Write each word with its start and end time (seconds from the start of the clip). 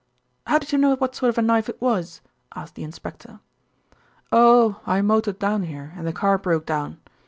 "How 0.47 0.57
did 0.57 0.71
you 0.71 0.79
know 0.79 0.95
what 0.95 1.13
sort 1.13 1.37
of 1.37 1.45
knife 1.45 1.69
it 1.69 1.79
was?" 1.79 2.21
asked 2.55 2.73
the 2.73 2.83
inspector. 2.83 3.39
"Oh! 4.31 4.81
I 4.87 5.03
motored 5.03 5.37
down 5.37 5.61
here, 5.61 5.93
and 5.95 6.07
the 6.07 6.11
car 6.11 6.39
broke 6.39 6.65
down. 6.65 6.97